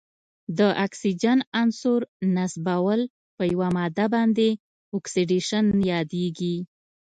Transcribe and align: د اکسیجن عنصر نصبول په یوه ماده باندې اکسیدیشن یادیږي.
د 0.57 0.59
اکسیجن 0.85 1.39
عنصر 1.61 1.99
نصبول 2.35 3.01
په 3.35 3.43
یوه 3.53 3.67
ماده 3.77 4.05
باندې 4.15 4.49
اکسیدیشن 4.97 5.65
یادیږي. 5.91 6.55